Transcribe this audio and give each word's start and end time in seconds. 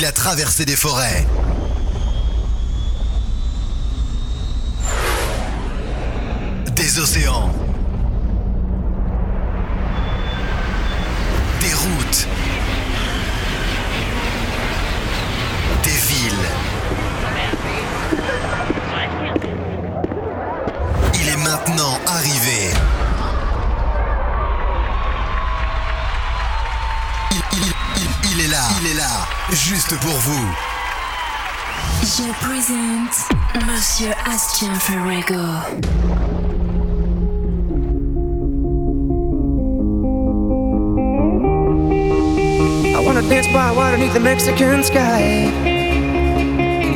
Il 0.00 0.06
a 0.06 0.12
traversé 0.12 0.64
des 0.64 0.76
forêts. 0.76 1.26
Des 6.74 6.98
océans. 6.98 7.50
Des 11.60 11.74
routes. 11.74 12.49
Juste 29.54 29.96
pour 30.00 30.12
vous. 30.12 30.46
Je 32.02 32.30
présente 32.44 33.16
Monsieur 33.66 34.10
Astien 34.24 34.74
Ferrego. 34.74 35.34
I 42.84 43.02
wanna 43.04 43.22
dance 43.22 43.46
by 43.48 43.72
water 43.72 43.96
beneath 43.96 44.14
the 44.14 44.20
Mexican 44.20 44.84
sky. 44.84 45.50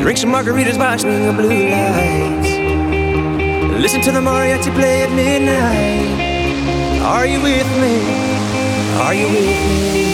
Drink 0.00 0.18
some 0.18 0.30
margaritas 0.30 0.78
watching 0.78 1.27
the 1.27 1.32
blue 1.32 1.70
lights. 1.70 2.50
Listen 3.80 4.00
to 4.02 4.12
the 4.12 4.20
mariachi 4.20 4.72
play 4.74 5.02
at 5.02 5.10
midnight. 5.10 7.02
Are 7.02 7.27
you 7.27 7.41
with 7.42 7.66
me? 7.80 8.00
Are 9.00 9.14
you 9.14 9.27
with 9.27 9.94
me? 9.94 10.13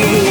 You 0.00 0.29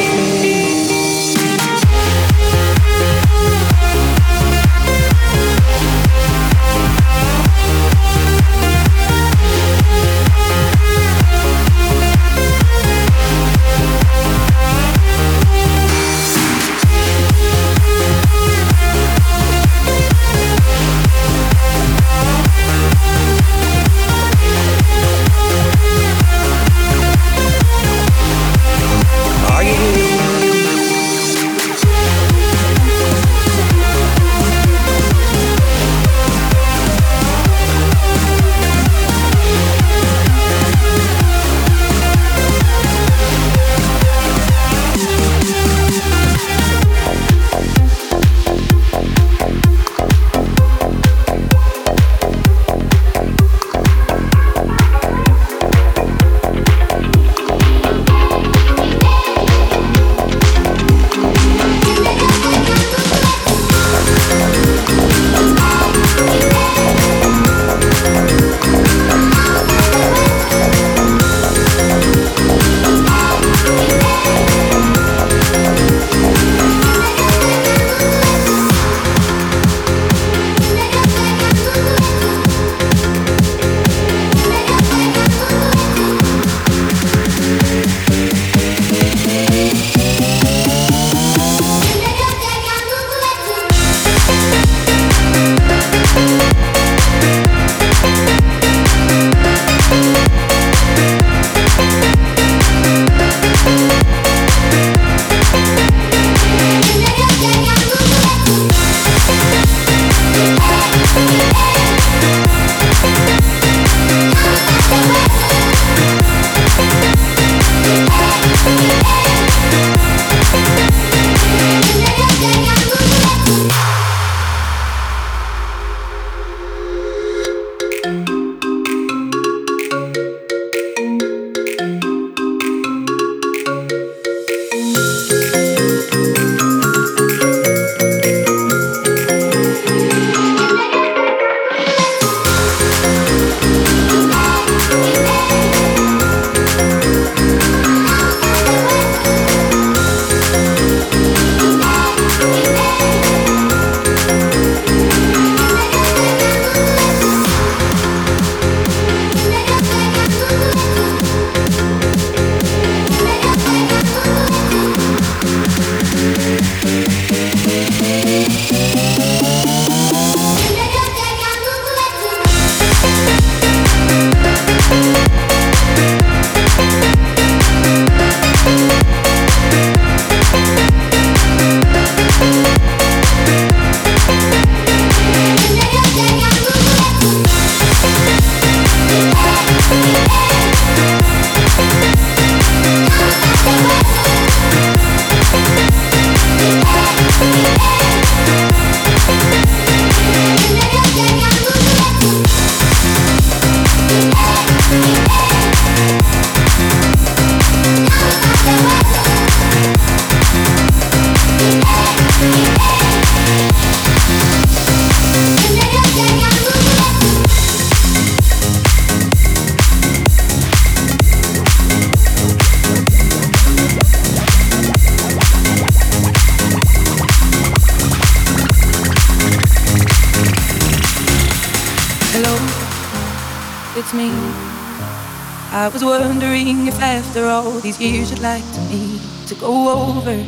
I 234.01 235.90
was 235.91 236.05
wondering 236.05 236.87
if 236.87 237.01
after 237.01 237.46
all 237.47 237.81
these 237.81 237.99
years 237.99 238.31
you'd 238.31 238.40
like 238.40 238.63
to 238.73 238.79
me 238.81 239.19
to 239.47 239.55
go 239.55 239.90
over 239.90 240.41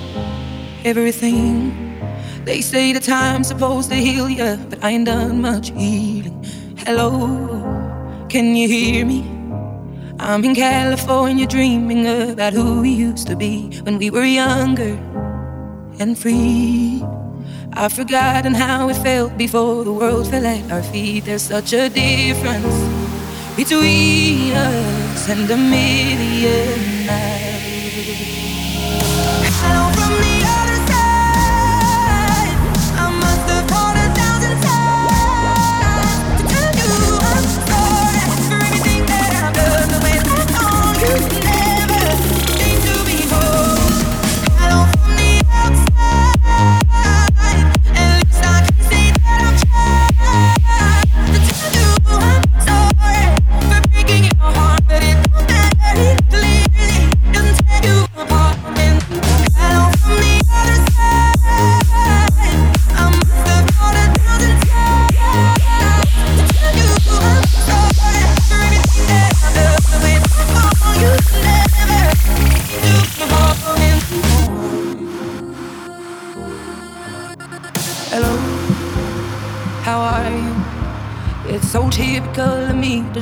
everything. 0.86 2.00
They 2.45 2.62
say 2.62 2.94
the 2.94 3.01
time's 3.01 3.50
supposed 3.50 3.89
to 3.89 3.95
heal 3.95 4.30
you, 4.30 4.57
but 4.69 4.81
I 4.81 4.92
ain't 4.92 5.06
done 5.06 5.42
much 5.42 5.71
healing. 5.71 6.45
Hello, 6.77 8.25
can 8.30 8.56
you 8.56 8.69
hear 8.69 9.06
me? 9.06 9.30
I'm 10.18 10.45
in 10.45 10.56
California 10.56 11.45
dreaming 11.45 12.07
about 12.07 12.54
who 12.54 12.80
we 12.80 12.92
used 12.92 13.27
to 13.27 13.36
be 13.36 13.81
when 13.81 13.97
we 13.97 14.09
were 14.09 14.24
younger 14.24 14.97
and 16.00 16.18
free. 16.18 17.04
I've 17.74 17.92
forgotten 17.92 18.54
how 18.54 18.88
it 18.88 18.95
felt 18.95 19.38
before 19.38 19.83
the 19.83 19.92
world 19.92 20.30
fell 20.30 20.45
at 20.45 20.71
our 20.71 20.83
feet. 20.83 21.25
There's 21.25 21.42
such 21.42 21.74
a 21.74 21.89
difference 21.89 22.91
between 23.56 24.53
us 24.53 25.30
and 25.30 25.50
a 25.51 25.57
million 25.57 27.06
miles. 27.06 27.51
to 30.07 30.41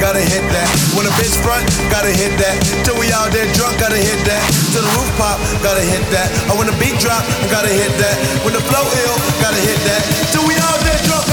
gotta 0.00 0.20
hit 0.20 0.44
that. 0.52 0.68
When 0.96 1.06
a 1.06 1.14
bitch 1.16 1.36
front, 1.40 1.64
gotta 1.90 2.12
hit 2.12 2.32
that. 2.38 2.56
Till 2.84 2.96
we 2.98 3.12
all 3.12 3.28
dead 3.30 3.48
drunk, 3.54 3.78
gotta 3.78 3.98
hit 3.98 4.20
that. 4.24 4.40
Till 4.72 4.82
the 4.82 4.92
roof 4.96 5.10
pop, 5.16 5.38
gotta 5.62 5.82
hit 5.82 6.04
that. 6.12 6.28
I 6.48 6.56
when 6.56 6.66
the 6.66 6.76
beat 6.80 6.98
drop, 7.00 7.22
gotta 7.50 7.72
hit 7.72 7.92
that. 7.98 8.16
When 8.44 8.54
the 8.54 8.62
flow 8.68 8.84
ill, 8.84 9.16
gotta 9.40 9.60
hit 9.60 9.78
that. 9.88 10.02
Till 10.32 10.44
we 10.46 10.54
all 10.56 10.78
dead 10.84 11.00
drunk. 11.04 11.25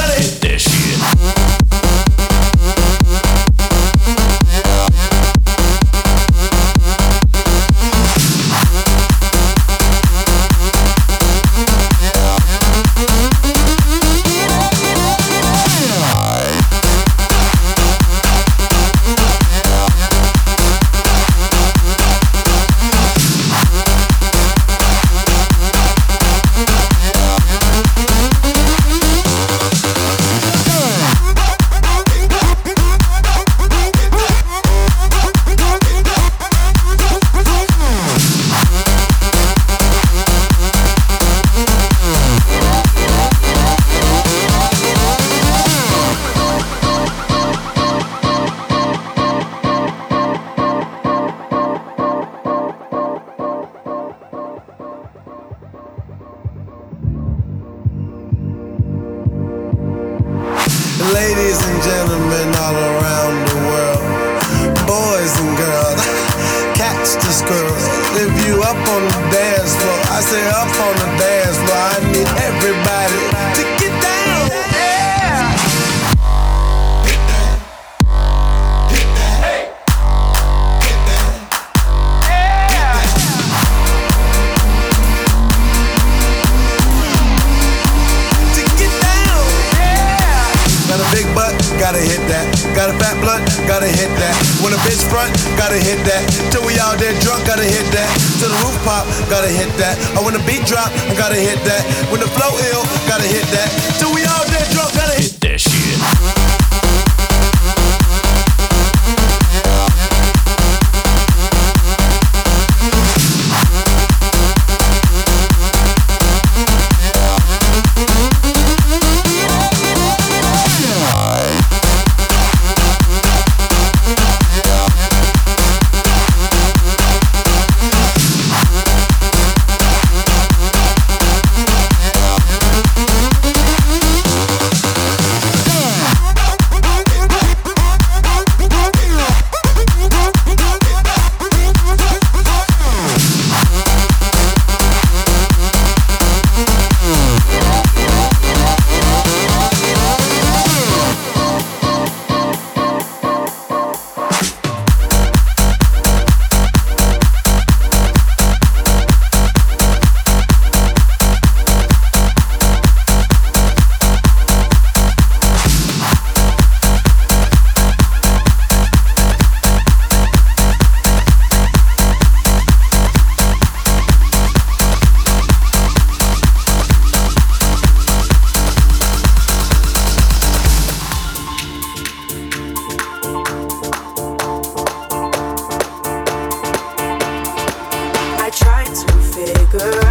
girl. 189.73 190.02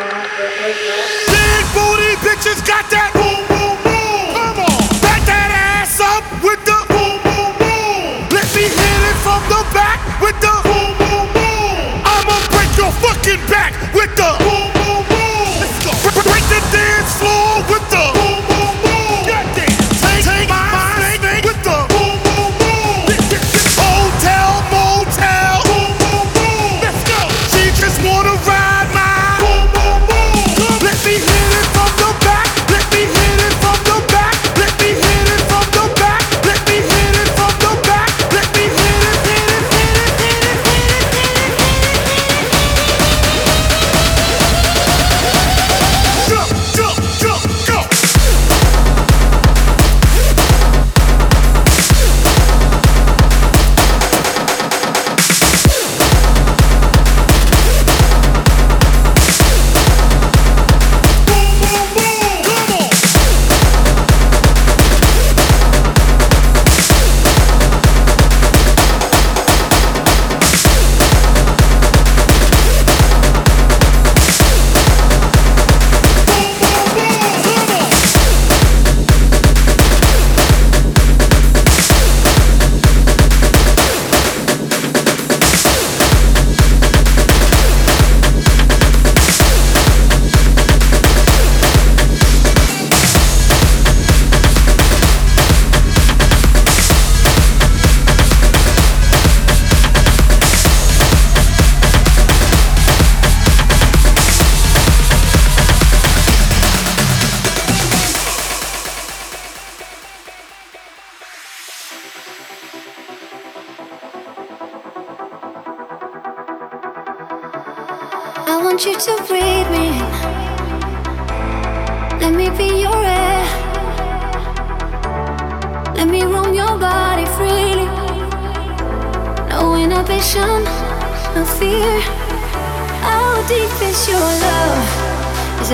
Big 0.00 1.64
booty 1.76 2.16
bitches 2.24 2.64
got 2.66 2.88
that 2.88 3.12
boom, 3.12 3.44
boom, 3.52 3.76
boom. 3.84 4.32
Come 4.32 4.64
on. 4.64 4.80
Back 5.04 5.20
that 5.28 5.52
ass 5.52 6.00
up 6.00 6.24
with 6.40 6.56
the 6.64 6.78
boom, 6.88 7.20
boom, 7.20 7.52
boom. 7.60 8.32
Let 8.32 8.48
me 8.56 8.64
hit 8.64 9.00
it 9.12 9.18
from 9.20 9.44
the 9.52 9.60
back 9.76 10.00
with 10.24 10.40
the 10.40 10.56
boom, 10.64 10.96
boom, 10.96 11.28
boom. 11.36 12.00
I'ma 12.08 12.36
break 12.48 12.72
your 12.80 12.92
fucking 13.04 13.44
back 13.52 13.76
with 13.92 14.16
the 14.16 14.30
boom. 14.40 14.59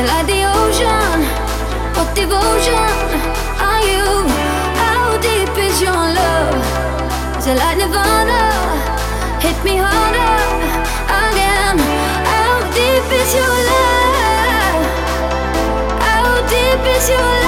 like 0.06 0.26
the 0.26 0.42
ocean. 0.44 1.18
What 1.96 2.14
devotion 2.14 2.96
are 3.68 3.82
you? 3.90 4.06
How 4.82 5.18
deep 5.18 5.54
is 5.58 5.82
your 5.82 6.02
love? 6.18 7.38
Is 7.38 7.46
it? 7.46 7.58
Hit 9.46 9.58
me 9.64 9.76
harder 9.86 10.36
again. 11.22 11.78
How 12.32 12.54
deep 12.78 13.08
is 13.20 13.30
your 13.38 13.56
love? 13.72 14.82
How 16.06 16.28
deep 16.54 16.82
is 16.96 17.08
your 17.08 17.20
love? 17.20 17.45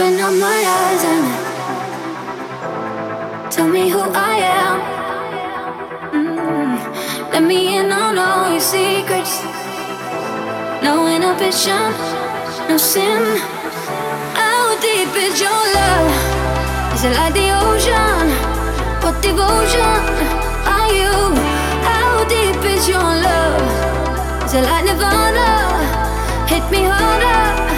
Open 0.00 0.14
up 0.20 0.32
my 0.34 0.62
eyes 0.78 1.02
and 1.12 1.26
tell 3.50 3.66
me 3.66 3.88
who 3.90 3.98
I 3.98 4.36
am. 4.62 4.78
Mm. 6.14 7.32
Let 7.32 7.42
me 7.42 7.76
in 7.76 7.90
on 7.90 8.16
all 8.16 8.48
your 8.48 8.60
secrets. 8.60 9.42
No 10.84 11.08
inhibition, 11.08 11.92
no 12.68 12.76
sin. 12.76 13.40
How 14.38 14.78
deep 14.78 15.12
is 15.16 15.40
your 15.40 15.62
love? 15.78 16.12
Is 16.94 17.02
it 17.02 17.14
like 17.18 17.34
the 17.34 17.50
ocean? 17.66 18.30
What 19.02 19.20
devotion 19.20 19.98
are 20.76 20.92
you? 20.94 21.34
How 21.90 22.22
deep 22.28 22.62
is 22.70 22.86
your 22.88 23.02
love? 23.02 24.44
Is 24.44 24.54
it 24.54 24.62
like 24.62 24.84
Nirvana? 24.84 25.50
Hit 26.46 26.62
me 26.70 26.84
harder. 26.84 27.77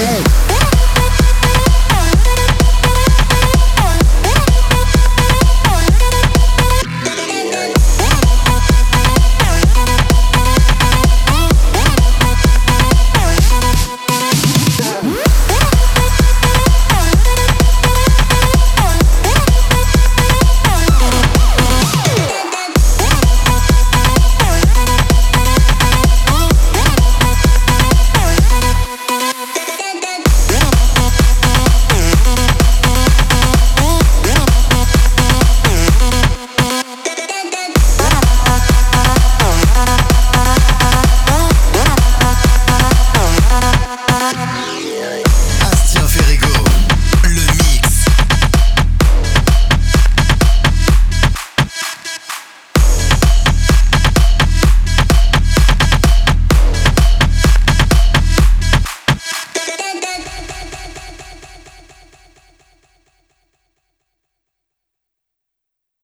head. 0.00 0.49